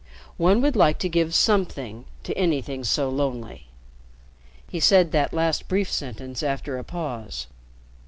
[0.37, 3.67] One would like to give something to anything so lonely."
[4.67, 7.45] He said the last brief sentence after a pause.